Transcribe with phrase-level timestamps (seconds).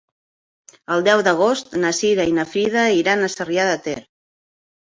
[0.95, 3.99] El deu d'agost na Cira i na Frida iran a Sarrià de Ter.